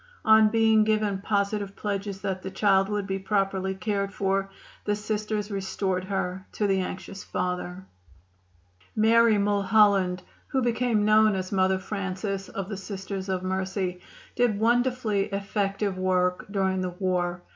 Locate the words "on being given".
0.25-1.19